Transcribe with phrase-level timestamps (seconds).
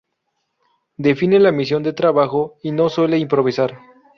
[0.97, 3.77] Define la misión de trabajo y no suele improvisar.